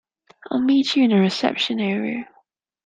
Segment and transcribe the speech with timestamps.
[0.49, 2.27] I'll meet you in the reception area.